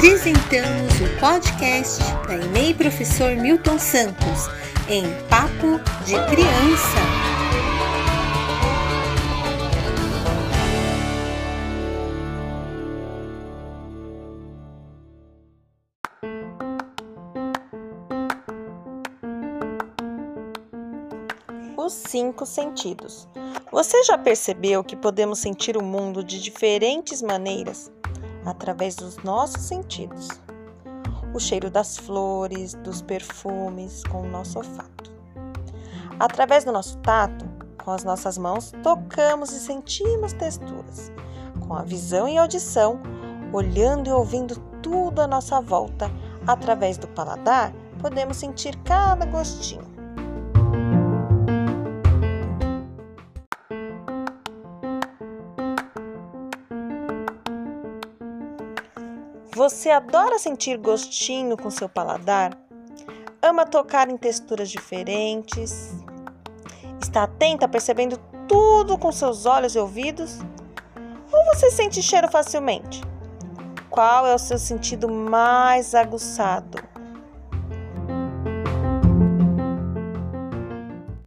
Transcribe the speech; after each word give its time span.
Apresentamos 0.00 0.94
o 0.98 1.20
podcast 1.20 2.02
da 2.26 2.34
EMEI 2.34 2.72
Professor 2.72 3.36
Milton 3.36 3.78
Santos 3.78 4.48
em 4.88 5.04
Papo 5.28 5.78
de 6.06 6.14
Criança. 6.30 6.96
Os 21.76 21.92
cinco 21.92 22.46
sentidos. 22.46 23.28
Você 23.70 24.02
já 24.04 24.16
percebeu 24.16 24.82
que 24.82 24.96
podemos 24.96 25.40
sentir 25.40 25.76
o 25.76 25.82
mundo 25.82 26.24
de 26.24 26.40
diferentes 26.40 27.20
maneiras 27.20 27.92
através 28.44 28.96
dos 28.96 29.16
nossos 29.18 29.62
sentidos? 29.62 30.28
O 31.32 31.38
cheiro 31.38 31.70
das 31.70 31.96
flores, 31.96 32.74
dos 32.74 33.02
perfumes, 33.02 34.02
com 34.04 34.22
o 34.22 34.28
nosso 34.28 34.58
olfato. 34.58 35.10
Através 36.18 36.64
do 36.64 36.72
nosso 36.72 36.98
tato, 36.98 37.44
com 37.84 37.90
as 37.92 38.04
nossas 38.04 38.36
mãos, 38.36 38.72
tocamos 38.82 39.52
e 39.52 39.60
sentimos 39.60 40.32
texturas. 40.32 41.10
Com 41.66 41.74
a 41.74 41.82
visão 41.82 42.28
e 42.28 42.36
audição, 42.36 43.00
olhando 43.52 44.08
e 44.08 44.12
ouvindo 44.12 44.56
tudo 44.82 45.22
à 45.22 45.26
nossa 45.26 45.60
volta, 45.60 46.10
através 46.46 46.98
do 46.98 47.08
paladar, 47.08 47.72
podemos 48.00 48.36
sentir 48.36 48.76
cada 48.84 49.24
gostinho. 49.26 49.99
Você 59.60 59.90
adora 59.90 60.38
sentir 60.38 60.78
gostinho 60.78 61.54
com 61.54 61.68
seu 61.68 61.86
paladar? 61.86 62.56
Ama 63.42 63.66
tocar 63.66 64.08
em 64.08 64.16
texturas 64.16 64.70
diferentes? 64.70 65.90
Está 66.98 67.24
atenta 67.24 67.68
percebendo 67.68 68.16
tudo 68.48 68.96
com 68.96 69.12
seus 69.12 69.44
olhos 69.44 69.74
e 69.74 69.78
ouvidos? 69.78 70.38
Ou 71.30 71.44
você 71.44 71.70
sente 71.70 72.02
cheiro 72.02 72.30
facilmente? 72.30 73.02
Qual 73.90 74.26
é 74.26 74.34
o 74.34 74.38
seu 74.38 74.58
sentido 74.58 75.10
mais 75.10 75.94
aguçado? 75.94 76.79